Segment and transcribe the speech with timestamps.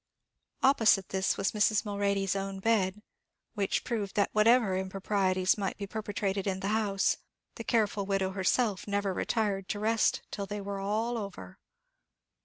[0.63, 1.85] Opposite this was Mrs.
[1.85, 3.03] Mulready's own bed,
[3.53, 7.17] which proved that whatever improprieties might be perpetrated in the house,
[7.53, 11.59] the careful widow herself never retired to rest till they were all over.